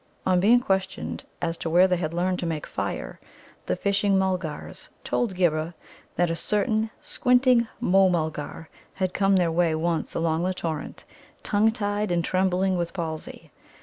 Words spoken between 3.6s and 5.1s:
the Fishing mulgars